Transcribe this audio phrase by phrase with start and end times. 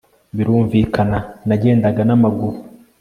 [0.35, 1.17] birumvikana
[1.47, 2.57] nagendaga namaguru